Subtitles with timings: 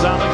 [0.00, 0.29] is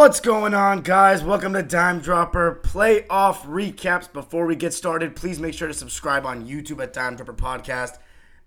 [0.00, 1.22] What's going on, guys?
[1.22, 4.10] Welcome to Dime Dropper playoff recaps.
[4.10, 7.98] Before we get started, please make sure to subscribe on YouTube at Dime Dropper Podcast,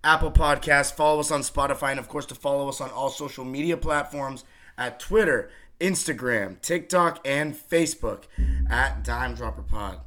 [0.03, 3.45] Apple Podcast, follow us on Spotify, and of course, to follow us on all social
[3.45, 4.43] media platforms
[4.79, 8.23] at Twitter, Instagram, TikTok, and Facebook
[8.67, 9.99] at Dime Dropper Pod.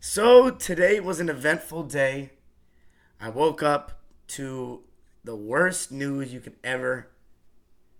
[0.00, 2.32] So, today was an eventful day.
[3.18, 4.82] I woke up to
[5.24, 7.09] the worst news you could ever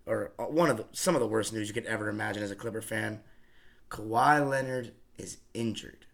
[0.06, 2.50] or uh, one of the some of the worst news you could ever imagine as
[2.50, 3.20] a Clipper fan.
[3.90, 6.06] Kawhi Leonard is injured.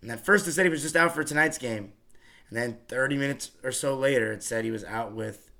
[0.00, 1.92] And at first it said he was just out for tonight's game.
[2.48, 5.50] And then 30 minutes or so later it said he was out with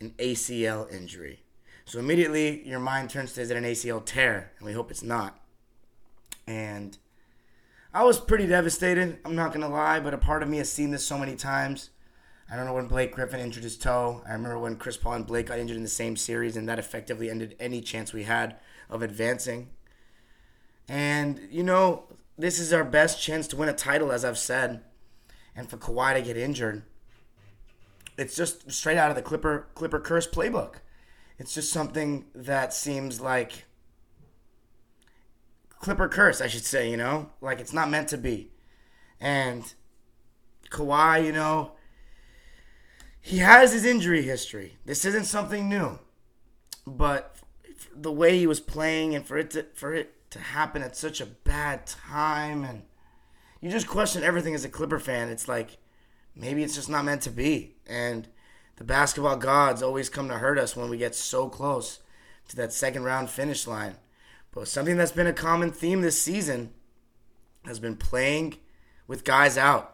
[0.00, 1.42] an ACL injury.
[1.84, 4.52] So immediately your mind turns to is it an ACL tear?
[4.58, 5.38] And we hope it's not.
[6.46, 6.98] And
[7.92, 10.90] I was pretty devastated, I'm not gonna lie, but a part of me has seen
[10.90, 11.90] this so many times.
[12.50, 14.22] I don't know when Blake Griffin injured his toe.
[14.26, 16.78] I remember when Chris Paul and Blake got injured in the same series, and that
[16.78, 18.56] effectively ended any chance we had
[18.90, 19.70] of advancing.
[20.88, 22.04] And, you know,
[22.36, 24.82] this is our best chance to win a title, as I've said.
[25.56, 26.82] And for Kawhi to get injured,
[28.18, 30.76] it's just straight out of the Clipper Clipper curse playbook.
[31.38, 33.64] It's just something that seems like
[35.80, 37.30] Clipper curse, I should say, you know?
[37.40, 38.50] Like it's not meant to be.
[39.20, 39.72] And
[40.70, 41.72] Kawhi, you know,
[43.26, 44.76] he has his injury history.
[44.84, 45.98] This isn't something new,
[46.86, 47.34] but
[47.96, 51.22] the way he was playing and for it to for it to happen at such
[51.22, 52.82] a bad time, and
[53.62, 55.30] you just question everything as a Clipper fan.
[55.30, 55.78] It's like
[56.36, 58.28] maybe it's just not meant to be, and
[58.76, 62.00] the basketball gods always come to hurt us when we get so close
[62.48, 63.96] to that second round finish line.
[64.52, 66.74] But something that's been a common theme this season
[67.64, 68.58] has been playing
[69.06, 69.93] with guys out.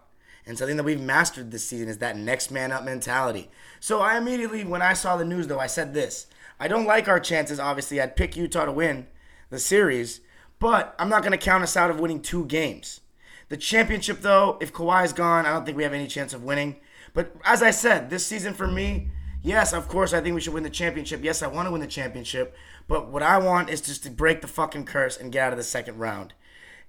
[0.51, 3.49] And something that we've mastered this season is that next man up mentality.
[3.79, 6.27] So I immediately, when I saw the news, though, I said this.
[6.59, 8.01] I don't like our chances, obviously.
[8.01, 9.07] I'd pick Utah to win
[9.51, 10.23] the series,
[10.59, 13.01] but I'm not going to count us out of winning two games.
[13.49, 16.81] The championship, though, if Kawhi's gone, I don't think we have any chance of winning.
[17.15, 19.13] But as I said, this season for me,
[19.45, 21.23] yes, of course, I think we should win the championship.
[21.23, 22.57] Yes, I want to win the championship.
[22.89, 25.59] But what I want is just to break the fucking curse and get out of
[25.59, 26.35] the second round.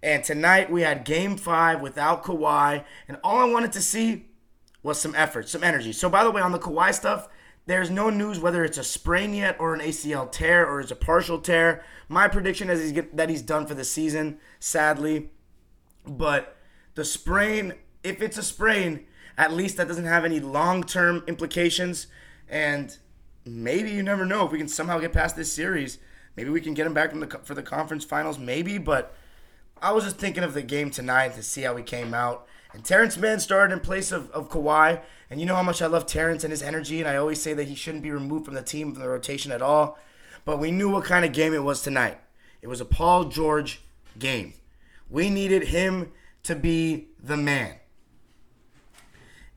[0.03, 4.25] And tonight we had game five without Kawhi, and all I wanted to see
[4.81, 5.94] was some effort, some energy.
[5.94, 7.29] So, by the way, on the Kawhi stuff,
[7.67, 10.95] there's no news whether it's a sprain yet or an ACL tear or it's a
[10.95, 11.84] partial tear.
[12.09, 15.29] My prediction is he's get, that he's done for the season, sadly.
[16.06, 16.57] But
[16.95, 19.06] the sprain, if it's a sprain,
[19.38, 22.07] at least that doesn't have any long term implications.
[22.50, 22.97] And
[23.45, 26.00] maybe you never know if we can somehow get past this series.
[26.35, 29.16] Maybe we can get him back the, for the conference finals, maybe, but
[29.81, 32.47] I was just thinking of the game tonight to see how we came out.
[32.74, 35.02] And Terance Mann started in place of, of Kawhi.
[35.30, 37.00] And you know how much I love Terance and his energy.
[37.00, 39.52] And I always say that he shouldn't be removed from the team, from the rotation
[39.52, 39.97] at all.
[40.46, 42.20] But we knew what kind of game it was tonight.
[42.62, 43.81] It was a Paul George
[44.20, 44.53] game.
[45.09, 46.12] We needed him
[46.44, 47.75] to be the man.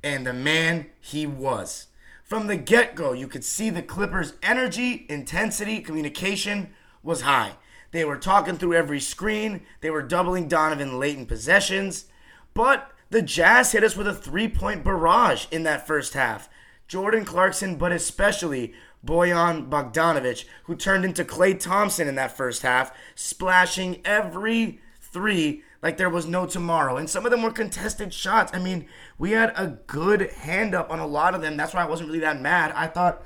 [0.02, 1.88] And the man he was.
[2.24, 7.56] From the get go, you could see the Clippers' energy, intensity, communication was high.
[7.94, 9.60] They were talking through every screen.
[9.80, 12.06] They were doubling Donovan late in possessions.
[12.52, 16.48] But the Jazz hit us with a three point barrage in that first half.
[16.88, 18.74] Jordan Clarkson, but especially
[19.06, 25.96] Bojan Bogdanovic, who turned into Klay Thompson in that first half, splashing every three like
[25.96, 26.96] there was no tomorrow.
[26.96, 28.50] And some of them were contested shots.
[28.52, 28.88] I mean,
[29.18, 31.56] we had a good hand up on a lot of them.
[31.56, 32.72] That's why I wasn't really that mad.
[32.74, 33.24] I thought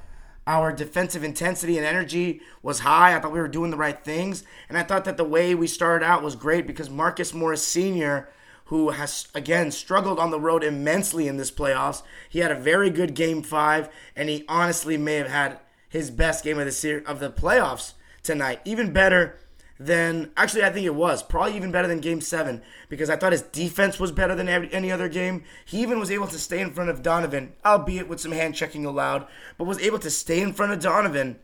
[0.48, 3.14] our defensive intensity and energy was high.
[3.14, 4.44] I thought we were doing the right things.
[4.70, 8.30] And I thought that the way we started out was great because Marcus Morris Sr.,
[8.64, 12.88] who has, again, struggled on the road immensely in this playoffs, he had a very
[12.88, 17.04] good game five, and he honestly may have had his best game of the, ser-
[17.06, 18.60] of the playoffs tonight.
[18.64, 19.36] Even better
[19.80, 23.32] than actually I think it was probably even better than game 7 because I thought
[23.32, 25.44] his defense was better than any other game.
[25.64, 28.84] He even was able to stay in front of Donovan, albeit with some hand checking
[28.84, 29.26] allowed,
[29.56, 31.38] but was able to stay in front of Donovan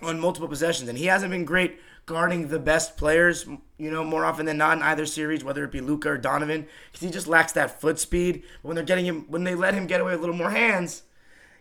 [0.00, 3.46] on multiple possessions and he hasn't been great guarding the best players,
[3.78, 6.66] you know, more often than not in either series, whether it be Luka or Donovan,
[6.90, 8.42] because he just lacks that foot speed.
[8.62, 10.50] But when they're getting him, when they let him get away with a little more
[10.50, 11.02] hands,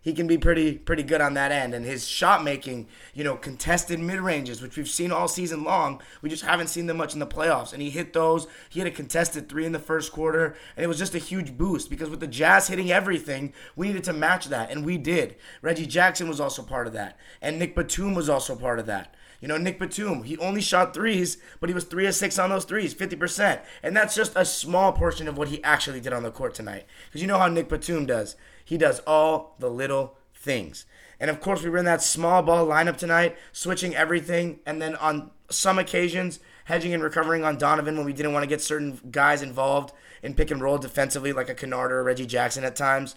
[0.01, 1.73] he can be pretty pretty good on that end.
[1.73, 6.01] And his shot making, you know, contested mid ranges, which we've seen all season long,
[6.21, 7.71] we just haven't seen them much in the playoffs.
[7.71, 8.47] And he hit those.
[8.69, 11.57] He had a contested three in the first quarter, and it was just a huge
[11.57, 15.35] boost because with the Jazz hitting everything, we needed to match that, and we did.
[15.61, 19.15] Reggie Jackson was also part of that, and Nick Batum was also part of that.
[19.41, 22.51] You know, Nick Batum, he only shot threes, but he was three of six on
[22.51, 23.59] those threes, 50%.
[23.81, 26.85] And that's just a small portion of what he actually did on the court tonight.
[27.07, 28.35] Because you know how Nick Batum does.
[28.71, 30.85] He does all the little things.
[31.19, 34.95] And of course, we were in that small ball lineup tonight, switching everything, and then
[34.95, 38.97] on some occasions, hedging and recovering on Donovan when we didn't want to get certain
[39.11, 43.15] guys involved in pick and roll defensively, like a Kennard or Reggie Jackson at times.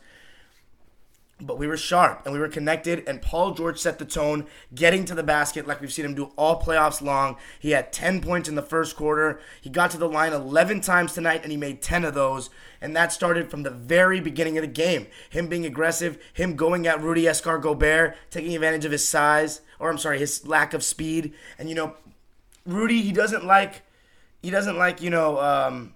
[1.41, 5.05] But we were sharp and we were connected, and Paul George set the tone, getting
[5.07, 7.37] to the basket like we've seen him do all playoffs long.
[7.59, 9.41] He had 10 points in the first quarter.
[9.61, 12.51] He got to the line 11 times tonight, and he made 10 of those.
[12.81, 15.09] And that started from the very beginning of the game.
[15.29, 19.91] Him being aggressive, him going at Rudy Escar Gobert, taking advantage of his size, or
[19.91, 21.35] I'm sorry, his lack of speed.
[21.59, 21.97] And, you know,
[22.65, 23.83] Rudy, he doesn't like,
[24.41, 25.95] he doesn't like, you know, um,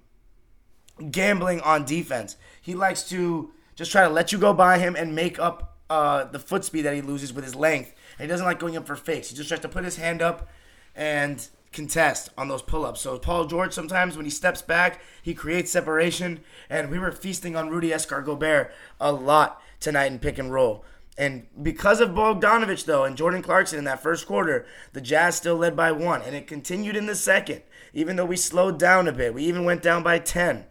[1.13, 2.37] gambling on defense.
[2.61, 6.25] He likes to just try to let you go by him and make up uh,
[6.25, 7.95] the foot speed that he loses with his length.
[8.19, 9.31] And he doesn't like going up for fakes.
[9.31, 10.49] He just tries to put his hand up
[10.97, 13.01] and contest on those pull-ups.
[13.01, 17.55] So Paul George sometimes when he steps back, he creates separation, and we were feasting
[17.55, 20.85] on Rudy Escar Gobert a lot tonight in pick and roll.
[21.17, 25.57] And because of Bogdanovich, though, and Jordan Clarkson in that first quarter, the Jazz still
[25.57, 26.23] led by one.
[26.23, 27.63] And it continued in the second,
[27.95, 29.35] even though we slowed down a bit.
[29.35, 30.65] We even went down by 10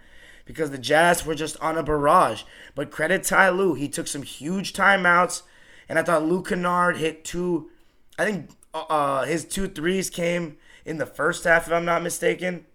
[0.47, 2.43] because the Jazz were just on a barrage.
[2.73, 3.75] But credit Ty Lue.
[3.75, 5.43] He took some huge timeouts.
[5.87, 7.69] And I thought Luke Kennard hit two,
[8.17, 12.65] I think uh, his two threes came in the first half, if I'm not mistaken.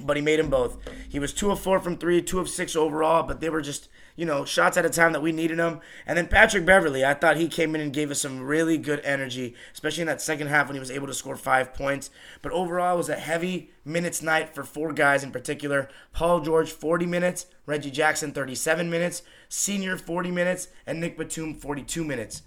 [0.00, 0.78] But he made them both.
[1.08, 3.88] He was two of four from three, two of six overall, but they were just
[4.18, 5.80] you know, shots at a time that we needed them.
[6.04, 9.00] And then Patrick Beverley, I thought he came in and gave us some really good
[9.04, 12.10] energy, especially in that second half when he was able to score five points.
[12.42, 15.88] But overall, it was a heavy minutes night for four guys in particular.
[16.12, 17.46] Paul George, 40 minutes.
[17.64, 19.22] Reggie Jackson, 37 minutes.
[19.48, 20.66] Senior, 40 minutes.
[20.84, 22.42] And Nick Batum, 42 minutes.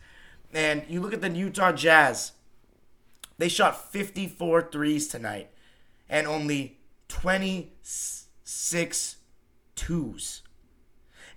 [0.54, 2.34] And you look at the Utah Jazz,
[3.38, 5.52] they shot 54 threes tonight
[6.10, 6.81] and only
[7.12, 9.16] 26
[9.76, 10.42] twos.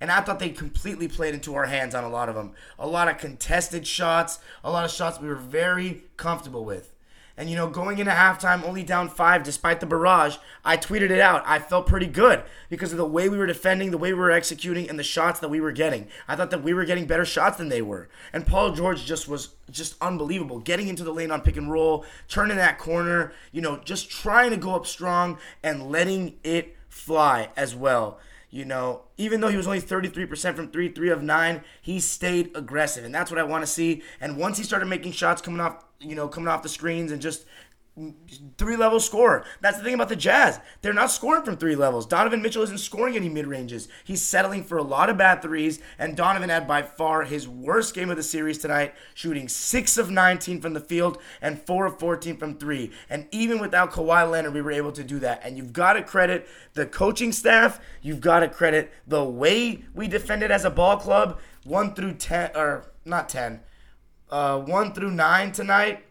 [0.00, 2.52] And I thought they completely played into our hands on a lot of them.
[2.78, 6.94] A lot of contested shots, a lot of shots we were very comfortable with.
[7.36, 11.20] And you know, going into halftime only down five despite the barrage, I tweeted it
[11.20, 11.42] out.
[11.44, 14.31] I felt pretty good because of the way we were defending, the way we were
[14.31, 16.06] executing, and the shots that we were getting.
[16.28, 18.08] I thought that we were getting better shots than they were.
[18.32, 20.60] And Paul George just was just unbelievable.
[20.60, 24.50] Getting into the lane on pick and roll, turning that corner, you know, just trying
[24.50, 28.20] to go up strong and letting it fly as well.
[28.54, 32.52] You know, even though he was only 33% from 3, 3 of 9, he stayed
[32.54, 33.04] aggressive.
[33.04, 34.04] And that's what I want to see.
[34.20, 37.20] And once he started making shots coming off, you know, coming off the screens and
[37.20, 37.46] just
[38.58, 39.44] three level scorer.
[39.61, 40.58] That's the thing about the Jazz.
[40.82, 42.06] They're not scoring from three levels.
[42.06, 43.87] Donovan Mitchell isn't scoring any mid ranges.
[44.02, 47.94] He's settling for a lot of bad threes, and Donovan had by far his worst
[47.94, 52.00] game of the series tonight, shooting 6 of 19 from the field and 4 of
[52.00, 52.91] 14 from three.
[53.08, 55.43] And even without Kawhi Leonard, we were able to do that.
[55.44, 57.81] And you've got to credit the coaching staff.
[58.02, 62.50] You've got to credit the way we defended as a ball club, 1 through 10,
[62.56, 63.61] or not 10,
[64.31, 66.05] uh, 1 through 9 tonight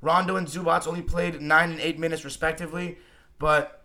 [0.00, 2.98] Rondo and Zubac only played nine and eight minutes respectively,
[3.38, 3.84] but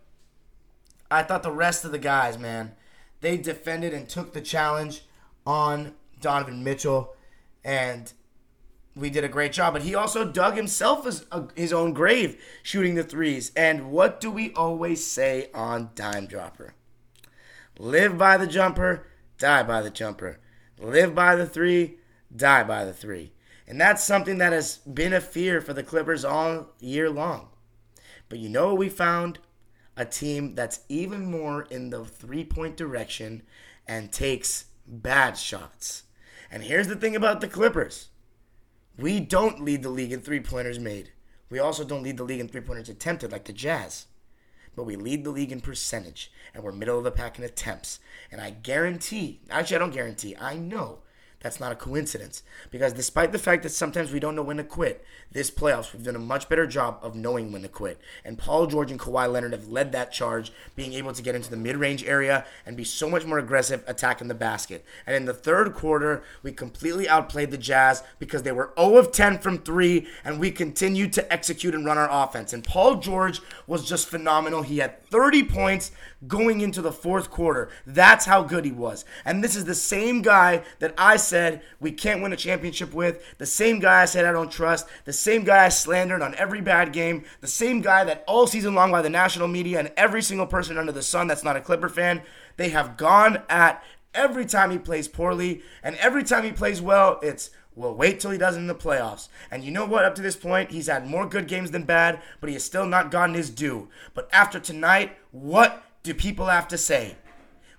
[1.12, 2.74] I thought the rest of the guys, man,
[3.22, 5.04] they defended and took the challenge
[5.46, 7.16] on Donovan Mitchell,
[7.64, 8.12] and
[8.96, 9.74] we did a great job.
[9.74, 13.52] But he also dug himself his, uh, his own grave shooting the threes.
[13.56, 16.74] And what do we always say on Dime Dropper?
[17.78, 19.06] Live by the jumper,
[19.38, 20.40] die by the jumper.
[20.80, 21.98] Live by the three,
[22.34, 23.32] die by the three.
[23.68, 27.50] And that's something that has been a fear for the Clippers all year long.
[28.30, 29.40] But you know what we found?
[29.98, 33.44] A team that's even more in the three point direction
[33.88, 36.04] and takes bad shots.
[36.52, 38.10] And here's the thing about the Clippers
[38.98, 41.12] we don't lead the league in three pointers made.
[41.50, 44.06] We also don't lead the league in three pointers attempted like the Jazz.
[44.76, 48.00] But we lead the league in percentage, and we're middle of the pack in attempts.
[48.32, 51.00] And I guarantee, actually, I don't guarantee, I know
[51.46, 52.42] that's not a coincidence.
[52.72, 56.02] Because despite the fact that sometimes we don't know when to quit, this playoffs we've
[56.02, 58.02] done a much better job of knowing when to quit.
[58.24, 61.52] And Paul George and Kawhi Leonard have led that charge, being able to get into
[61.52, 64.84] the mid-range area and be so much more aggressive attacking the basket.
[65.06, 69.12] And in the third quarter, we completely outplayed the Jazz because they were 0 of
[69.12, 72.54] 10 from 3 and we continued to execute and run our offense.
[72.54, 74.64] And Paul George was just phenomenal.
[74.64, 75.92] He had 30 points
[76.28, 77.70] going into the fourth quarter.
[77.86, 79.06] That's how good he was.
[79.24, 82.94] And this is the same guy that I said said we can't win a championship
[82.94, 86.34] with, the same guy I said I don't trust, the same guy I slandered on
[86.36, 89.92] every bad game, the same guy that all season long by the national media and
[89.98, 92.22] every single person under the sun that's not a Clipper fan,
[92.56, 97.20] they have gone at every time he plays poorly, and every time he plays well,
[97.22, 99.28] it's well, wait till he does it in the playoffs.
[99.52, 100.06] And you know what?
[100.06, 102.86] Up to this point, he's had more good games than bad, but he has still
[102.86, 103.90] not gotten his due.
[104.14, 107.18] But after tonight, what do people have to say?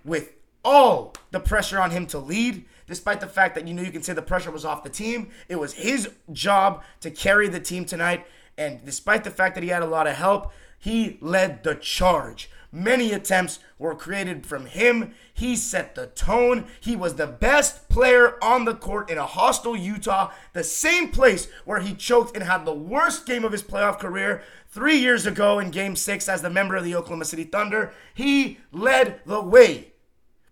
[0.05, 3.93] With all the pressure on him to lead, despite the fact that you know you
[3.93, 7.61] can say the pressure was off the team, it was his job to carry the
[7.61, 8.27] team tonight.
[8.59, 12.51] And despite the fact that he had a lot of help, he led the charge.
[12.73, 15.15] Many attempts were created from him.
[15.33, 16.67] He set the tone.
[16.81, 21.49] He was the best player on the court in a hostile Utah, the same place
[21.65, 25.59] where he choked and had the worst game of his playoff career three years ago
[25.59, 27.93] in game six as the member of the Oklahoma City Thunder.
[28.15, 29.93] He led the way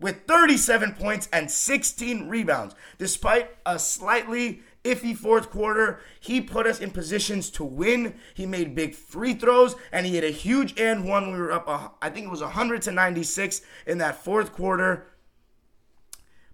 [0.00, 2.74] with 37 points and 16 rebounds.
[2.98, 8.14] Despite a slightly iffy fourth quarter, he put us in positions to win.
[8.34, 11.32] He made big free throws and he had a huge and one.
[11.32, 15.06] We were up, I think it was 100 to 96 in that fourth quarter.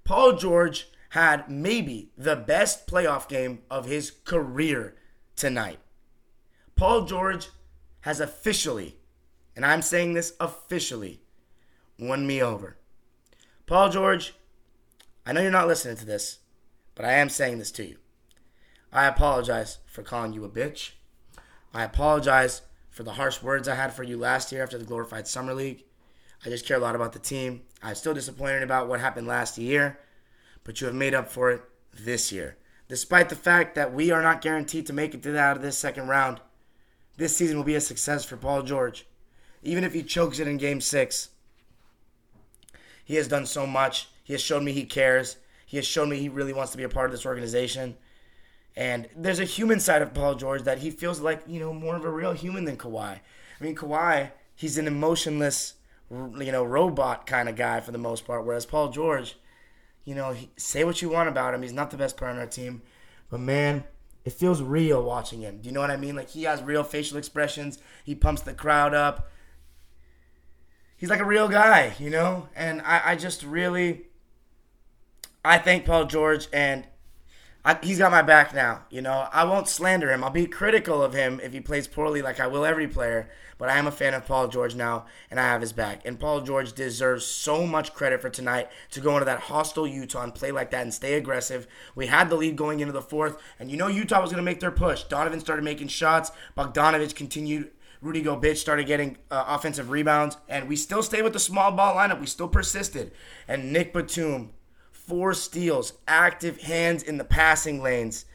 [0.04, 4.96] Paul George had maybe the best playoff game of his career
[5.34, 5.78] tonight.
[6.76, 7.48] Paul George
[8.02, 8.96] has officially,
[9.54, 11.20] and I'm saying this officially,
[11.98, 12.76] won me over.
[13.70, 14.34] Paul George,
[15.24, 16.40] I know you're not listening to this,
[16.96, 17.98] but I am saying this to you.
[18.92, 20.94] I apologize for calling you a bitch.
[21.72, 25.28] I apologize for the harsh words I had for you last year after the glorified
[25.28, 25.84] summer league.
[26.44, 27.62] I just care a lot about the team.
[27.80, 30.00] I'm still disappointed about what happened last year,
[30.64, 31.62] but you have made up for it
[31.94, 32.56] this year.
[32.88, 35.78] Despite the fact that we are not guaranteed to make it to out of this
[35.78, 36.40] second round,
[37.18, 39.06] this season will be a success for Paul George.
[39.62, 41.28] Even if he chokes it in game six,
[43.10, 44.08] he has done so much.
[44.22, 45.36] He has shown me he cares.
[45.66, 47.96] He has shown me he really wants to be a part of this organization.
[48.76, 51.96] And there's a human side of Paul George that he feels like, you know, more
[51.96, 53.18] of a real human than Kawhi.
[53.18, 55.74] I mean, Kawhi, he's an emotionless,
[56.08, 58.44] you know, robot kind of guy for the most part.
[58.44, 59.34] Whereas Paul George,
[60.04, 61.62] you know, he, say what you want about him.
[61.62, 62.80] He's not the best player on our team.
[63.28, 63.82] But man,
[64.24, 65.58] it feels real watching him.
[65.60, 66.14] Do you know what I mean?
[66.14, 67.80] Like he has real facial expressions.
[68.04, 69.32] He pumps the crowd up.
[71.00, 72.48] He's like a real guy, you know?
[72.54, 74.02] And I, I just really
[75.42, 76.84] I thank Paul George and
[77.64, 78.82] I, he's got my back now.
[78.90, 80.22] You know, I won't slander him.
[80.22, 83.30] I'll be critical of him if he plays poorly, like I will every player.
[83.56, 86.00] But I am a fan of Paul George now, and I have his back.
[86.06, 90.22] And Paul George deserves so much credit for tonight to go into that hostile Utah
[90.22, 91.66] and play like that and stay aggressive.
[91.94, 94.50] We had the lead going into the fourth, and you know Utah was going to
[94.50, 95.02] make their push.
[95.04, 96.32] Donovan started making shots.
[96.56, 97.70] Bogdanovich continued.
[98.00, 101.96] Rudy Gobert started getting uh, offensive rebounds, and we still stayed with the small ball
[101.96, 102.20] lineup.
[102.20, 103.12] We still persisted.
[103.46, 104.52] And Nick Batum
[105.10, 108.26] four steals, active hands in the passing lanes.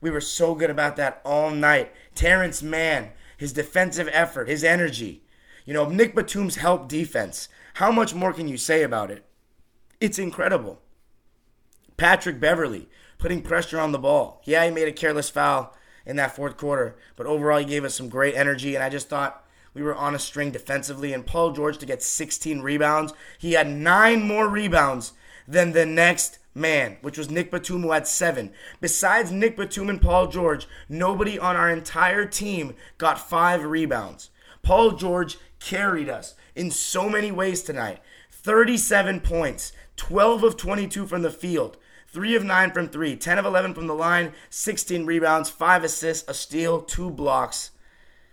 [0.00, 1.92] We were so good about that all night.
[2.16, 5.22] Terance Mann, his defensive effort, his energy.
[5.64, 7.48] You know, Nick Batum's help defense.
[7.74, 9.24] How much more can you say about it?
[10.00, 10.82] It's incredible.
[11.96, 12.88] Patrick Beverley
[13.18, 14.42] putting pressure on the ball.
[14.44, 15.72] Yeah, he made a careless foul
[16.06, 19.08] in that fourth quarter, but overall he gave us some great energy, and I just
[19.08, 19.44] thought
[19.74, 21.12] we were on a string defensively.
[21.12, 23.12] And Paul George to get 16 rebounds.
[23.38, 25.12] He had nine more rebounds
[25.46, 28.52] than the next man, which was Nick Batum, who had seven.
[28.80, 34.30] Besides Nick Batum and Paul George, nobody on our entire team got five rebounds.
[34.62, 41.22] Paul George carried us in so many ways tonight 37 points, 12 of 22 from
[41.22, 41.76] the field.
[42.14, 46.28] 3 of 9 from 3, 10 of 11 from the line, 16 rebounds, 5 assists,
[46.28, 47.72] a steal, 2 blocks.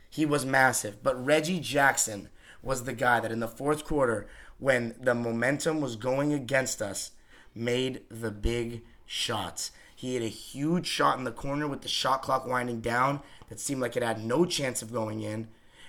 [0.07, 1.01] He was massive.
[1.01, 2.29] But Reggie Jackson
[2.61, 4.27] was the guy that in the fourth quarter
[4.59, 7.11] when the momentum was going against us,
[7.55, 9.71] made the big shots.
[9.95, 13.59] He had a huge shot in the corner with the shot clock winding down that
[13.59, 15.47] seemed like it had no chance of going in.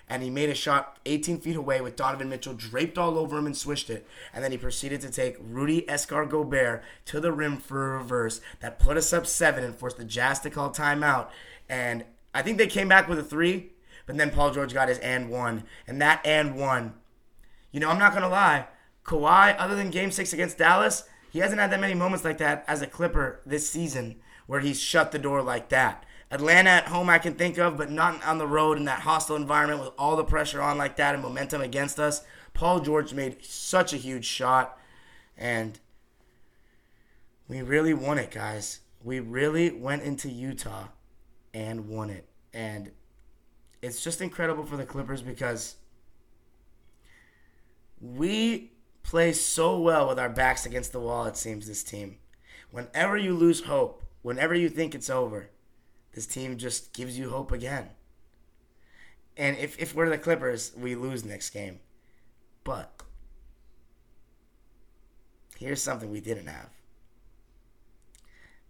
[0.09, 3.47] And he made a shot 18 feet away with Donovan Mitchell draped all over him
[3.47, 4.07] and swished it.
[4.35, 8.41] And then he proceeded to take Rudy Escar Gobert to the rim for a reverse
[8.61, 11.29] that put us up seven and forced the Jazz to call timeout.
[11.69, 12.05] And
[12.35, 13.73] I think they came back with a three,
[14.07, 15.65] but then Paul George got his and one.
[15.87, 16.95] And that and one
[17.73, 18.67] you know, I'm not going to lie.
[19.05, 22.65] Kawhi, other than game six against Dallas, he hasn't had that many moments like that
[22.69, 24.17] as a Clipper this season
[24.47, 26.05] where he's shut the door like that.
[26.33, 29.37] Atlanta at home, I can think of, but not on the road in that hostile
[29.37, 32.23] environment with all the pressure on like that and momentum against us.
[32.55, 34.79] Paul George made such a huge shot,
[35.37, 35.79] and
[37.49, 38.81] we really won it, guys.
[39.05, 40.89] We really went into Utah
[41.53, 42.27] and won it.
[42.55, 42.93] And
[43.83, 45.77] it's just incredible for the Clippers because
[48.01, 48.73] we
[49.03, 52.17] play so well with our backs against the wall, it seems, this team.
[52.71, 55.51] Whenever you lose hope, whenever you think it's over,
[56.15, 57.91] this team just gives you hope again.
[59.37, 61.81] And if, if we're the Clippers, we lose next game.
[62.65, 63.03] But
[65.59, 66.71] here's something we didn't have.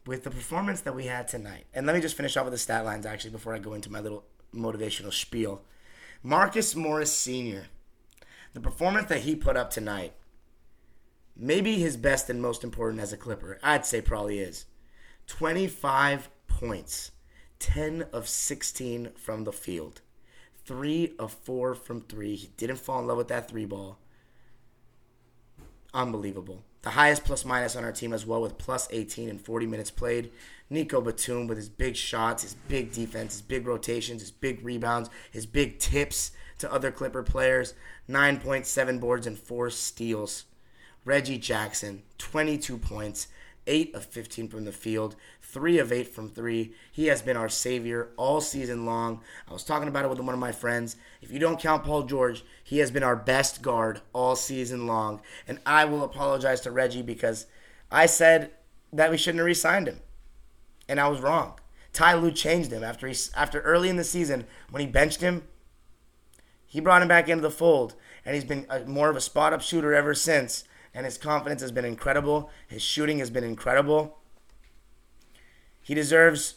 [0.07, 2.59] With the performance that we had tonight, and let me just finish off with the
[2.59, 5.63] stat lines actually before I go into my little motivational spiel.
[6.23, 7.67] Marcus Morris Sr.,
[8.53, 10.13] the performance that he put up tonight,
[11.37, 14.67] maybe his best and most important as a Clipper, I'd say probably is.
[15.27, 17.13] 25 points,
[17.63, 20.01] 10 of 16 from the field,
[20.65, 22.35] 3 of 4 from 3.
[22.35, 23.99] He didn't fall in love with that 3 ball.
[25.95, 26.65] Unbelievable.
[26.83, 29.93] The highest plus minus on our team as well with plus 18 and 40 minutes
[29.93, 30.33] played.
[30.71, 35.09] Nico Batum with his big shots, his big defense, his big rotations, his big rebounds,
[35.31, 37.75] his big tips to other Clipper players.
[38.09, 40.47] 9.7 boards and 4 steals.
[41.05, 43.29] Reggie Jackson, 22 points,
[43.69, 45.15] 8 of 15 from the field,
[45.53, 46.73] 3 of 8 from 3.
[46.91, 49.21] He has been our savior all season long.
[49.47, 50.97] I was talking about it with one of my friends.
[51.21, 55.21] If you don't count Paul George, he has been our best guard all season long.
[55.47, 57.47] And I will apologize to Reggie because
[57.91, 58.53] I said
[58.95, 60.01] that we shouldn't have re signed him.
[60.89, 61.59] And I was wrong.
[61.93, 65.43] Ty Lue changed him after he after early in the season when he benched him.
[66.67, 67.95] He brought him back into the fold,
[68.25, 71.63] and he's been a, more of a spot up shooter ever since and his confidence
[71.63, 72.51] has been incredible.
[72.69, 74.19] His shooting has been incredible.
[75.83, 76.55] He deserves.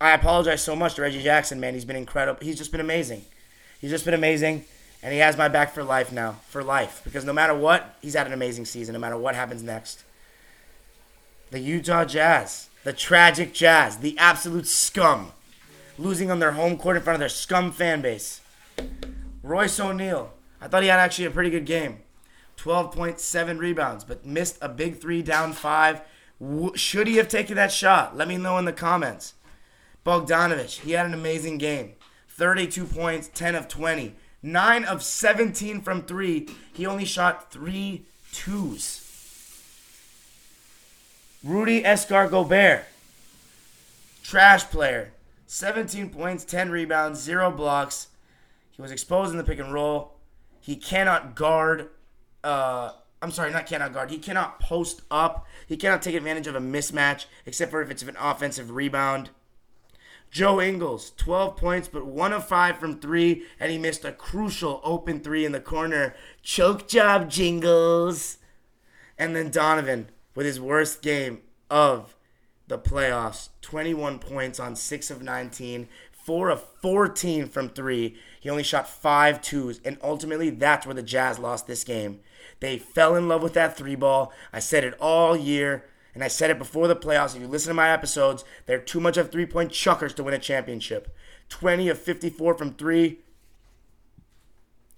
[0.00, 1.74] I apologize so much to Reggie Jackson, man.
[1.74, 2.40] He's been incredible.
[2.42, 3.24] He's just been amazing.
[3.80, 4.64] He's just been amazing,
[5.02, 7.00] and he has my back for life now, for life.
[7.04, 8.92] Because no matter what, he's had an amazing season.
[8.92, 10.04] No matter what happens next.
[11.50, 15.32] The Utah Jazz, the tragic Jazz, the absolute scum,
[15.98, 18.40] losing on their home court in front of their scum fan base.
[19.42, 21.98] Royce O'Neale, I thought he had actually a pretty good game.
[22.56, 26.02] 12.7 rebounds, but missed a big three down five.
[26.74, 28.16] Should he have taken that shot?
[28.16, 29.34] Let me know in the comments.
[30.04, 31.92] Bogdanovich, he had an amazing game.
[32.28, 36.48] 32 points, 10 of 20, 9 of 17 from three.
[36.72, 39.06] He only shot three twos.
[41.44, 42.84] Rudy Escar
[44.22, 45.12] trash player.
[45.46, 48.08] 17 points, 10 rebounds, 0 blocks.
[48.70, 50.12] He was exposed in the pick and roll.
[50.60, 51.88] He cannot guard
[52.44, 54.10] uh, I'm sorry, not cannot guard.
[54.10, 55.46] He cannot post up.
[55.66, 59.30] He cannot take advantage of a mismatch, except for if it's an offensive rebound.
[60.30, 64.80] Joe Ingles, 12 points, but one of five from three, and he missed a crucial
[64.84, 66.14] open three in the corner.
[66.42, 68.38] Choke job, Jingles.
[69.18, 72.14] And then Donovan with his worst game of
[72.68, 78.16] the playoffs 21 points on 6 of 19, 4 of 14 from three.
[78.40, 82.20] He only shot five twos, and ultimately that's where the Jazz lost this game.
[82.60, 84.32] They fell in love with that three ball.
[84.50, 87.36] I said it all year, and I said it before the playoffs.
[87.36, 90.32] If you listen to my episodes, they're too much of three point chuckers to win
[90.32, 91.14] a championship.
[91.50, 93.18] 20 of 54 from three,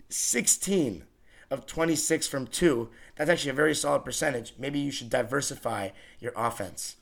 [0.09, 1.05] 16
[1.51, 2.91] of 26 from two.
[3.17, 4.55] That's actually a very solid percentage.
[4.57, 6.97] Maybe you should diversify your offense.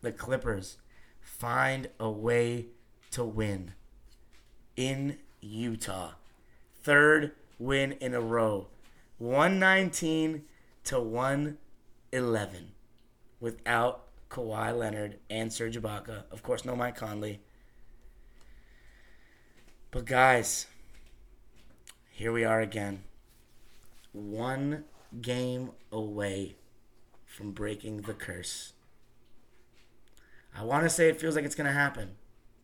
[0.00, 0.78] The Clippers
[1.20, 2.66] find a way
[3.12, 3.74] to win
[4.76, 6.12] in Utah.
[6.82, 8.68] Third win in a row.
[9.18, 10.44] 119
[10.84, 12.72] to 111
[13.40, 16.24] without Kawhi Leonard and Serge Ibaka.
[16.30, 17.40] Of course, no Mike Conley.
[19.90, 20.66] But guys,
[22.10, 23.04] here we are again.
[24.12, 24.84] One
[25.20, 26.56] game away
[27.26, 28.72] from breaking the curse.
[30.56, 32.16] I want to say it feels like it's going to happen,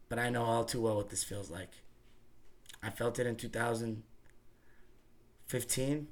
[0.09, 1.71] but I know all too well what this feels like.
[2.83, 6.09] I felt it in 2015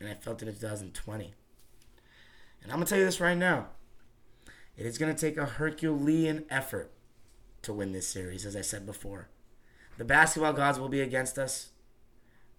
[0.00, 1.34] and I felt it in 2020.
[2.62, 3.68] And I'm going to tell you this right now.
[4.76, 6.92] It is going to take a Herculean effort
[7.62, 9.28] to win this series, as I said before.
[9.98, 11.70] The basketball gods will be against us.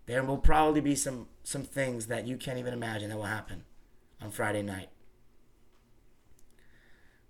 [0.05, 3.63] There will probably be some, some things that you can't even imagine that will happen
[4.21, 4.89] on Friday night.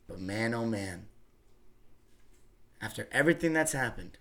[0.07, 1.07] But man, oh man,
[2.81, 4.17] after everything that's happened,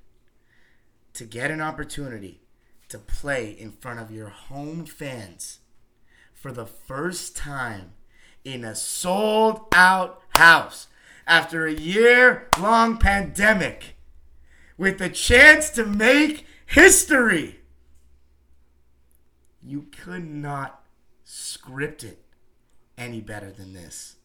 [1.14, 2.40] to get an opportunity
[2.88, 5.60] to play in front of your home fans
[6.32, 7.92] for the first time
[8.44, 10.88] in a sold out house
[11.26, 13.96] after a year long pandemic
[14.76, 17.60] with the chance to make history.
[19.62, 20.82] You could not
[21.24, 22.24] script it
[22.98, 24.16] any better than this.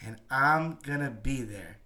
[0.00, 1.78] And I'm going to be there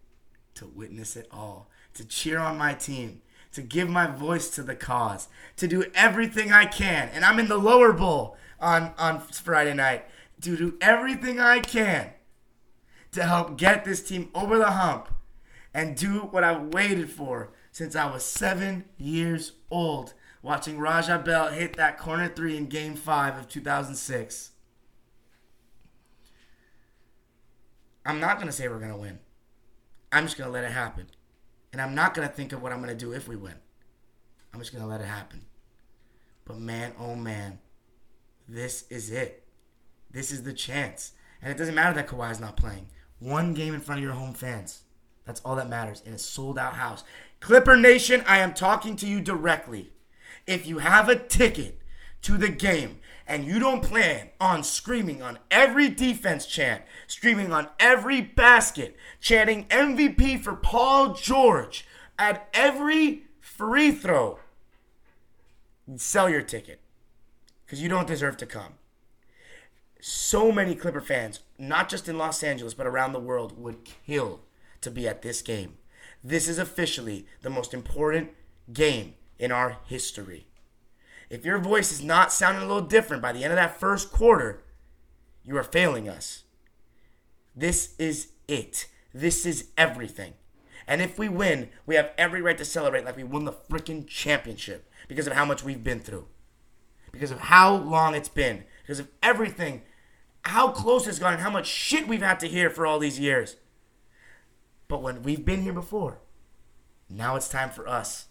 [0.56, 3.22] to witness it all, to cheer on my team,
[3.54, 7.08] to give my voice to the cause, to do everything I can.
[7.12, 10.04] And I'm in the lower bowl on, on Friday night
[10.42, 12.10] to do everything I can
[13.12, 15.08] to help get this team over the hump
[15.72, 21.48] and do what I've waited for since I was seven years old, watching Raja Bell
[21.48, 24.50] hit that corner three in game five of 2006.
[28.06, 29.18] I'm not going to say we're going to win.
[30.12, 31.06] I'm just going to let it happen.
[31.74, 33.56] And I'm not going to think of what I'm going to do if we win.
[34.52, 35.40] I'm just going to let it happen.
[36.44, 37.58] But man, oh man,
[38.48, 39.42] this is it.
[40.08, 41.14] This is the chance.
[41.42, 42.86] And it doesn't matter that Kawhi's not playing.
[43.18, 44.82] One game in front of your home fans.
[45.24, 47.02] That's all that matters in a sold out house.
[47.40, 49.94] Clipper Nation, I am talking to you directly.
[50.46, 51.80] If you have a ticket
[52.24, 57.68] to the game and you don't plan on screaming on every defense chant, screaming on
[57.80, 61.86] every basket, chanting MVP for Paul George
[62.18, 64.38] at every free throw,
[65.96, 66.80] sell your ticket
[67.64, 68.74] because you don't deserve to come.
[70.00, 74.40] So many Clipper fans, not just in Los Angeles, but around the world, would kill
[74.82, 75.78] to be at this game.
[76.22, 78.30] This is officially the most important
[78.72, 80.46] game in our history.
[81.30, 84.12] If your voice is not sounding a little different by the end of that first
[84.12, 84.62] quarter,
[85.44, 86.44] you are failing us.
[87.54, 88.86] This is it.
[89.12, 90.34] This is everything.
[90.86, 94.06] And if we win, we have every right to celebrate like we won the freaking
[94.06, 96.26] championship because of how much we've been through,
[97.12, 99.82] because of how long it's been, because of everything,
[100.42, 103.18] how close it's gone, and how much shit we've had to hear for all these
[103.18, 103.56] years.
[104.88, 106.18] But when we've been here before,
[107.08, 108.26] now it's time for us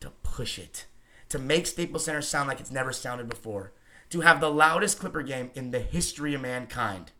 [0.00, 0.86] to push it,
[1.28, 3.72] to make Staples Center sound like it's never sounded before,
[4.10, 7.12] to have the loudest Clipper game in the history of mankind,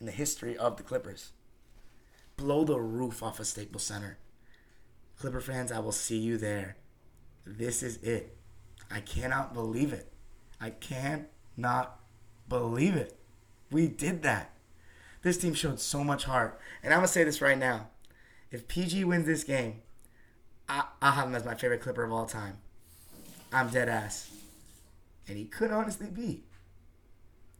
[0.00, 1.32] in the history of the Clippers.
[2.36, 4.18] Blow the roof off of Staples Center.
[5.18, 6.76] Clipper fans, I will see you there.
[7.46, 8.36] This is it.
[8.90, 10.12] I cannot believe it.
[10.60, 12.00] I cannot
[12.48, 13.18] believe it.
[13.70, 14.52] We did that.
[15.22, 16.60] This team showed so much heart.
[16.82, 17.88] And I'm going to say this right now.
[18.50, 19.82] If PG wins this game,
[20.68, 22.58] I, I'll have him as my favorite Clipper of all time.
[23.52, 24.30] I'm dead ass.
[25.28, 26.44] And he could honestly be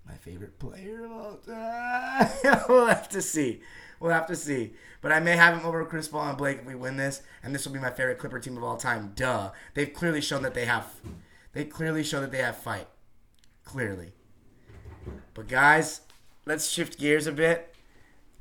[0.07, 2.29] my favorite player of all time.
[2.69, 3.61] we'll have to see.
[4.01, 4.75] We'll have to see.
[5.01, 7.55] But I may have him over Chris Paul and Blake if we win this, and
[7.55, 9.13] this will be my favorite Clipper team of all time.
[9.15, 9.51] Duh.
[9.75, 10.87] They've clearly shown that they have.
[11.53, 12.89] They clearly show that they have fight.
[13.65, 14.13] Clearly.
[15.33, 16.03] But guys,
[16.47, 17.75] let's shift gears a bit.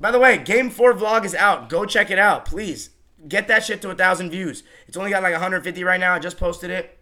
[0.00, 1.68] By the way, Game Four vlog is out.
[1.68, 2.90] Go check it out, please.
[3.26, 4.62] Get that shit to a thousand views.
[4.86, 6.14] It's only got like 150 right now.
[6.14, 6.98] I just posted it.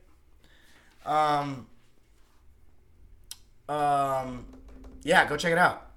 [1.04, 1.66] Um.
[3.68, 4.46] Um.
[5.02, 5.90] Yeah, go check it out.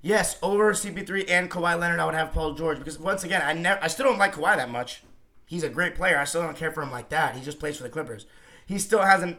[0.00, 3.54] Yes, over CP3 and Kawhi Leonard, I would have Paul George because once again, I
[3.54, 5.02] never, I still don't like Kawhi that much.
[5.46, 6.18] He's a great player.
[6.18, 7.34] I still don't care for him like that.
[7.34, 8.26] He just plays for the Clippers.
[8.66, 9.38] He still hasn't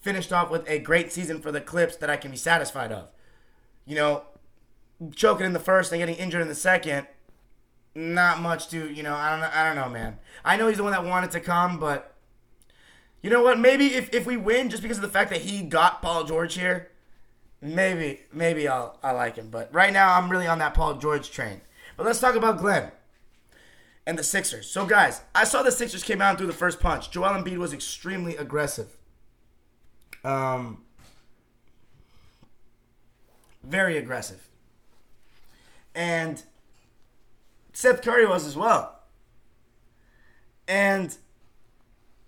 [0.00, 3.10] finished off with a great season for the Clips that I can be satisfied of.
[3.84, 4.22] You know,
[5.14, 7.06] choking in the first and getting injured in the second,
[7.96, 9.14] not much to you know.
[9.14, 9.50] I don't know.
[9.52, 10.18] I don't know, man.
[10.44, 12.14] I know he's the one that wanted to come, but
[13.22, 13.58] you know what?
[13.58, 16.54] Maybe if, if we win, just because of the fact that he got Paul George
[16.54, 16.90] here,
[17.60, 19.48] maybe maybe I'll I like him.
[19.50, 21.62] But right now, I'm really on that Paul George train.
[21.96, 22.92] But let's talk about Glenn
[24.06, 24.68] and the Sixers.
[24.68, 27.10] So guys, I saw the Sixers came out and threw the first punch.
[27.10, 28.96] Joel Embiid was extremely aggressive.
[30.22, 30.82] Um,
[33.64, 34.46] very aggressive.
[35.94, 36.42] And
[37.76, 39.00] Seth Curry was as well.
[40.66, 41.14] And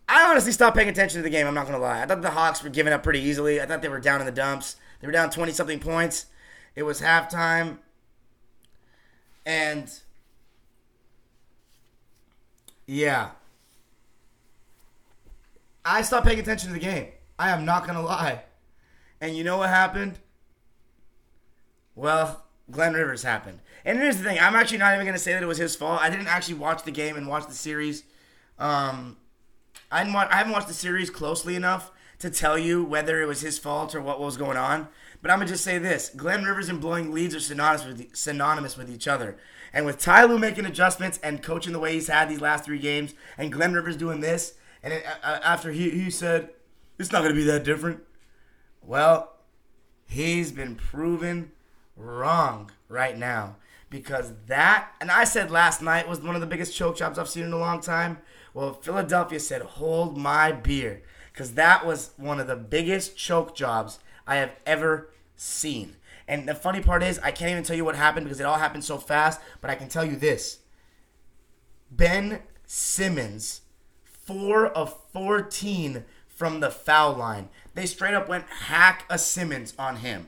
[0.07, 1.47] I honestly stopped paying attention to the game.
[1.47, 2.03] I'm not going to lie.
[2.03, 3.59] I thought the Hawks were giving up pretty easily.
[3.59, 4.77] I thought they were down in the dumps.
[5.01, 6.27] They were down 20 something points.
[6.77, 7.79] It was halftime.
[9.47, 9.91] And
[12.87, 13.31] yeah.
[15.83, 17.07] I stopped paying attention to the game.
[17.39, 18.43] I am not going to lie.
[19.19, 20.19] And you know what happened?
[21.95, 23.61] Well, Glenn Rivers happened.
[23.89, 26.03] And here's the thing I'm actually not even to say that it was his fault.
[26.03, 28.05] I didn't actually watch the game and watch the series.
[28.59, 29.17] Um,
[29.91, 33.25] I, didn't watch, I haven't watched the series closely enough to tell you whether it
[33.25, 34.89] was his fault or what was going on.
[35.23, 38.77] But I'm to just say this Glenn Rivers and blowing leads are synonymous with, synonymous
[38.77, 39.39] with each other.
[39.73, 42.79] And with Ty Lue making adjustments and coaching the way he's had these last three
[42.79, 46.51] games, and Glenn Rivers doing this, and it, uh, after he, he said,
[46.99, 48.01] it's not to be that different.
[48.83, 49.33] Well,
[50.07, 51.53] he's been proven
[51.97, 53.57] wrong right now
[53.91, 57.29] because that, and I said last night was one of the biggest choke jobs I've
[57.29, 58.19] seen in a long time.
[58.55, 63.99] Well, Philadelphia said, hold my beer because that was one of the biggest choke jobs
[64.27, 65.97] I have ever seen.
[66.27, 68.59] And the funny part is, I can't even tell you what happened because it all
[68.59, 70.59] happened so fast, but I can tell you this
[71.91, 73.63] Ben Simmons,
[74.05, 77.49] 4 of 14 from the foul line.
[77.75, 80.27] They straight up went hack a Simmons on him.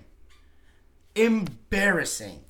[1.14, 2.44] Embarrassing.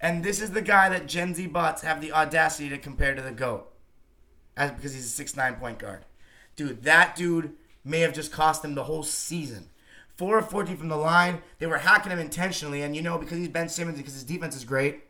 [0.00, 3.22] And this is the guy that Gen Z bots have the audacity to compare to
[3.22, 3.66] the GOAT.
[4.56, 6.04] As, because he's a six nine point guard.
[6.54, 7.52] Dude, that dude
[7.84, 9.68] may have just cost them the whole season.
[10.16, 11.42] 4 of 14 from the line.
[11.58, 12.82] They were hacking him intentionally.
[12.82, 15.02] And, you know, because he's Ben Simmons, because his defense is great,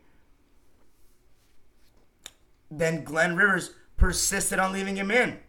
[2.69, 5.39] then Glenn Rivers persisted on leaving him in.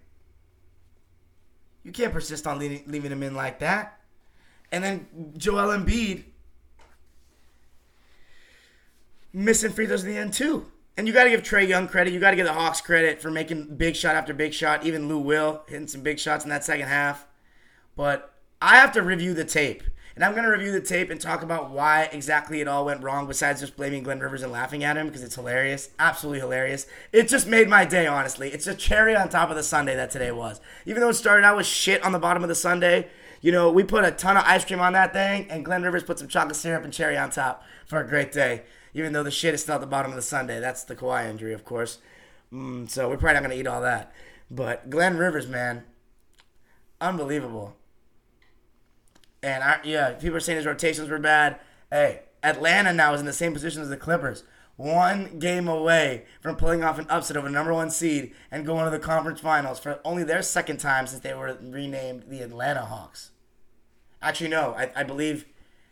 [1.82, 4.00] You can't persist on leaving, leaving him in like that.
[4.70, 6.24] And then Joel Embiid
[9.32, 10.66] missing free throws in the end too.
[10.96, 12.12] And you got to give Trae Young credit.
[12.12, 14.84] You got to give the Hawks credit for making big shot after big shot.
[14.84, 17.26] Even Lou Will hitting some big shots in that second half.
[17.94, 19.84] But I have to review the tape.
[20.16, 23.04] And I'm going to review the tape and talk about why exactly it all went
[23.04, 25.90] wrong, besides just blaming Glenn Rivers and laughing at him because it's hilarious.
[26.00, 26.88] Absolutely hilarious.
[27.12, 28.48] It just made my day, honestly.
[28.48, 30.60] It's a cherry on top of the sundae that today was.
[30.86, 33.06] Even though it started out with shit on the bottom of the sundae,
[33.40, 36.02] you know, we put a ton of ice cream on that thing, and Glenn Rivers
[36.02, 38.62] put some chocolate syrup and cherry on top for a great day.
[38.98, 40.60] Even though the shit is still at the bottom of the sundae.
[40.60, 41.98] That's the Kawhi injury, of course.
[42.52, 44.12] Mm, so we're probably not going to eat all that.
[44.50, 45.84] But Glenn Rivers, man,
[47.00, 47.76] unbelievable.
[49.42, 51.60] And I, yeah, people are saying his rotations were bad.
[51.90, 54.44] Hey, Atlanta now is in the same position as the Clippers.
[54.76, 58.84] One game away from pulling off an upset of a number one seed and going
[58.84, 62.84] to the conference finals for only their second time since they were renamed the Atlanta
[62.84, 63.32] Hawks.
[64.22, 65.46] Actually, no, I, I believe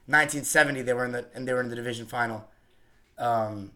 [0.07, 2.49] 1970 they were in the and they were in the division final.
[3.19, 3.73] Um,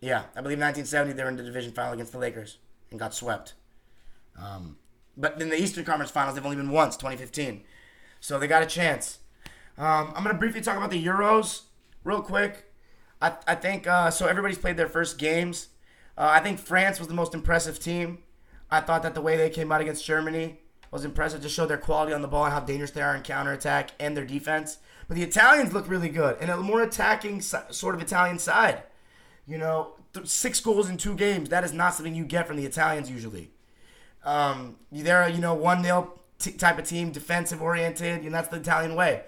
[0.00, 2.58] yeah, I believe 1970 they were in the division final against the Lakers
[2.90, 3.54] and got swept.
[4.40, 4.76] Um,
[5.16, 7.64] but in the Eastern Conference Finals, they've only been once, 2015.
[8.20, 9.18] So they got a chance.
[9.76, 11.62] Um, I'm going to briefly talk about the Euros
[12.04, 12.72] real quick.
[13.20, 14.26] I, I think uh, so.
[14.26, 15.68] Everybody's played their first games.
[16.16, 18.18] Uh, I think France was the most impressive team.
[18.70, 21.78] I thought that the way they came out against Germany was impressive to show their
[21.78, 24.78] quality on the ball and how dangerous they are in counterattack and their defense.
[25.06, 28.82] But the Italians look really good and a more attacking sort of Italian side.
[29.46, 31.48] You know, six goals in two games.
[31.48, 33.50] That is not something you get from the Italians usually.
[34.24, 38.48] Um, they're a, you know one 0 t- type of team, defensive oriented, and that's
[38.48, 39.22] the Italian way.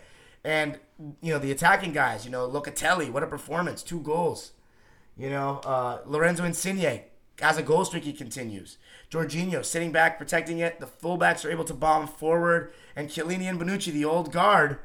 [0.45, 0.79] And
[1.23, 4.53] you know the attacking guys, you know Locatelli, what a performance, two goals.
[5.17, 7.03] You know uh, Lorenzo Insigne
[7.43, 8.79] as a goal streak he continues.
[9.11, 10.81] Jorginho sitting back, protecting it.
[10.81, 14.79] The fullbacks are able to bomb forward, and Chiellini and Bonucci, the old guard,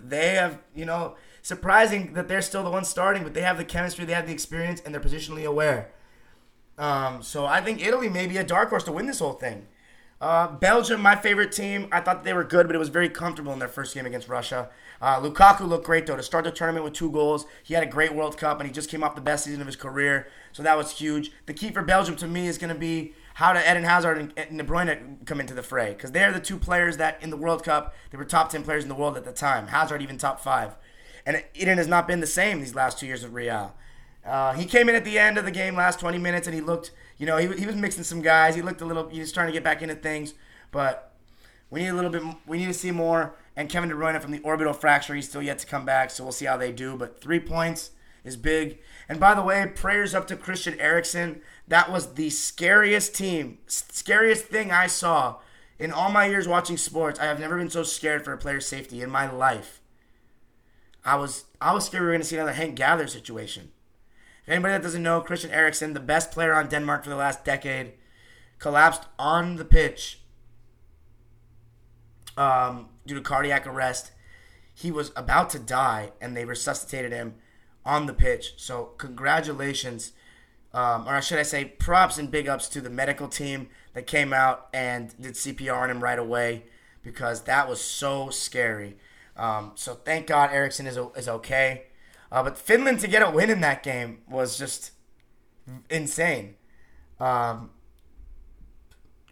[0.00, 3.64] they have you know surprising that they're still the ones starting, but they have the
[3.64, 5.92] chemistry, they have the experience, and they're positionally aware.
[6.78, 9.66] Um, so I think Italy may be a dark horse to win this whole thing.
[10.22, 11.88] Uh, Belgium, my favorite team.
[11.90, 14.28] I thought they were good, but it was very comfortable in their first game against
[14.28, 14.70] Russia.
[15.00, 17.44] Uh, Lukaku looked great though to start the tournament with two goals.
[17.64, 19.66] He had a great World Cup, and he just came off the best season of
[19.66, 21.32] his career, so that was huge.
[21.46, 24.58] The key for Belgium to me is going to be how do Eden Hazard and
[24.58, 27.64] De Bruyne come into the fray because they're the two players that in the World
[27.64, 29.66] Cup they were top ten players in the world at the time.
[29.66, 30.76] Hazard even top five,
[31.26, 33.74] and Eden has not been the same these last two years with Real.
[34.24, 36.60] Uh, he came in at the end of the game, last 20 minutes, and he
[36.60, 38.56] looked, you know, he, he was mixing some guys.
[38.56, 40.34] He looked a little, he was trying to get back into things,
[40.72, 41.14] but
[41.70, 43.36] we need a little bit, we need to see more.
[43.54, 46.24] And Kevin De Bruyne from the orbital fracture, he's still yet to come back, so
[46.24, 46.96] we'll see how they do.
[46.96, 47.92] But three points
[48.24, 48.80] is big.
[49.08, 51.42] And by the way, prayers up to Christian Eriksen.
[51.68, 55.36] That was the scariest team, scariest thing I saw
[55.78, 57.20] in all my years watching sports.
[57.20, 59.80] I have never been so scared for a player's safety in my life.
[61.04, 63.70] I was, I was scared we were going to see another Hank Gather situation.
[64.46, 67.92] Anybody that doesn't know, Christian Eriksen, the best player on Denmark for the last decade,
[68.58, 70.20] collapsed on the pitch
[72.36, 74.12] um, due to cardiac arrest.
[74.74, 77.34] He was about to die, and they resuscitated him
[77.84, 78.54] on the pitch.
[78.56, 80.12] So, congratulations,
[80.72, 84.32] um, or should I say, props and big ups to the medical team that came
[84.32, 86.64] out and did CPR on him right away
[87.02, 88.96] because that was so scary.
[89.36, 91.84] Um, so, thank God Eriksen is, is okay.
[92.32, 94.92] Uh, but Finland to get a win in that game was just
[95.90, 96.54] insane.
[97.20, 97.70] Um,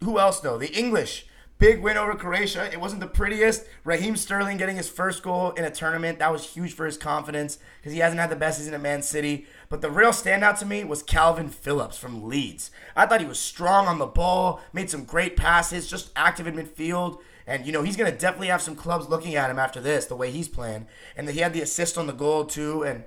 [0.03, 0.59] who else though?
[0.59, 1.25] The English
[1.61, 2.69] big win over Croatia.
[2.73, 3.65] It wasn't the prettiest.
[3.83, 7.59] Raheem Sterling getting his first goal in a tournament that was huge for his confidence
[7.79, 9.45] because he hasn't had the best season at Man City.
[9.69, 12.71] But the real standout to me was Kalvin Phillips from Leeds.
[12.95, 16.55] I thought he was strong on the ball, made some great passes, just active in
[16.55, 17.19] midfield.
[17.47, 20.05] And, you know, he's going to definitely have some clubs looking at him after this,
[20.05, 20.87] the way he's playing.
[21.15, 22.83] And he had the assist on the goal, too.
[22.83, 23.03] And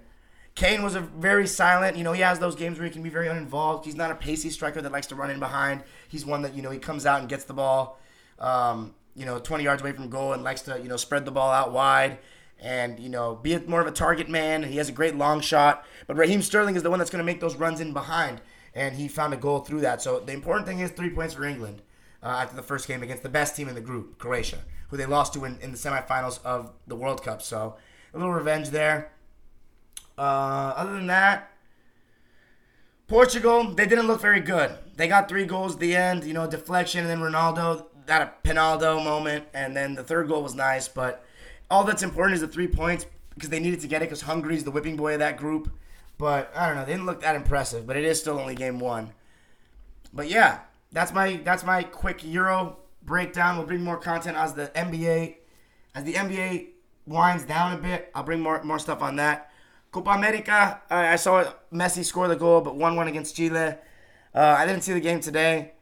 [0.55, 3.11] Kane was a very silent, you know, he has those games where he can be
[3.11, 3.85] very uninvolved.
[3.85, 5.83] He's not a pacey striker that likes to run in behind.
[6.09, 7.99] He's one that, you know, he comes out and gets the ball,
[8.39, 11.33] um, you know, 20 yards away from goal and likes to, you know, spread the
[11.33, 12.19] ball out wide
[12.61, 14.63] and, you know, be more of a target man.
[14.63, 15.85] He has a great long shot.
[16.07, 18.41] But Raheem Sterling is the one that's going to make those runs in behind.
[18.75, 20.03] And he found a goal through that.
[20.03, 21.83] So the important thing is three points for England
[22.25, 24.59] uh, after the first game against the best team in the group, Croatia,
[24.89, 27.43] who they lost to in, in the semifinals of the World Cup.
[27.43, 27.77] So
[28.13, 29.13] a little revenge there.
[30.17, 31.51] Uh, other than that,
[33.07, 34.77] Portugal, they didn't look very good.
[34.97, 38.49] They got three goals at the end, you know, deflection, and then Ronaldo got a
[38.49, 40.89] Penaldo moment, and then the third goal was nice.
[40.89, 41.25] But
[41.71, 44.65] all that's important is the three points because they needed to get it because Hungary's
[44.65, 45.71] the whipping boy of that group.
[46.17, 47.87] But I don't know, they didn't look that impressive.
[47.87, 49.13] But it is still only game one.
[50.13, 50.61] But yeah,
[50.95, 53.59] that's my that's my quick Euro breakdown.
[53.59, 55.37] We'll bring more content as the NBA
[55.95, 56.69] as the NBA
[57.07, 58.11] winds down a bit.
[58.15, 59.51] I'll bring more more stuff on that.
[59.91, 63.77] Copa America, I saw Messi score the goal, but 1 1 against Chile.
[64.35, 65.73] Uh, I didn't see the game today.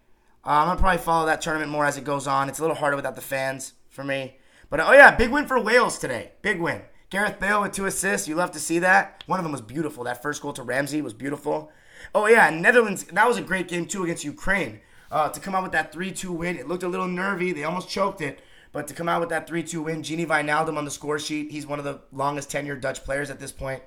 [0.44, 2.48] Uh, I'm to probably follow that tournament more as it goes on.
[2.48, 4.37] It's a little harder without the fans for me.
[4.68, 6.33] But oh, yeah, big win for Wales today.
[6.42, 6.83] Big win.
[7.09, 8.27] Gareth Bale with two assists.
[8.27, 9.22] You love to see that.
[9.27, 10.05] One of them was beautiful.
[10.05, 11.70] That first goal to Ramsey was beautiful.
[12.14, 14.81] Oh, yeah, Netherlands, that was a great game, too, against Ukraine.
[15.12, 17.53] Uh, to come out with that 3 2 win, it looked a little nervy.
[17.53, 18.40] They almost choked it.
[18.72, 21.53] But to come out with that 3 2 win, Gini Wijnaldum on the score sheet,
[21.53, 23.83] he's one of the longest tenured Dutch players at this point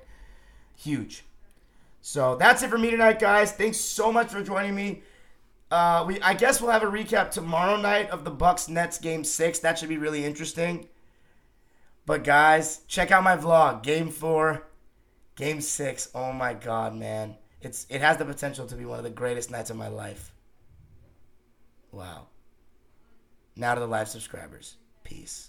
[0.76, 1.24] huge.
[2.00, 3.52] So that's it for me tonight, guys.
[3.52, 5.02] Thanks so much for joining me.
[5.70, 9.24] Uh, we I guess we'll have a recap tomorrow night of the Bucks Nets game
[9.24, 9.58] six.
[9.58, 10.88] That should be really interesting.
[12.04, 14.68] But guys, check out my vlog, game four,
[15.34, 16.08] game six.
[16.14, 17.34] Oh my god, man.
[17.60, 20.32] It's it has the potential to be one of the greatest nights of my life.
[21.96, 22.26] Wow.
[23.56, 24.76] Now to the live subscribers.
[25.02, 25.48] Peace.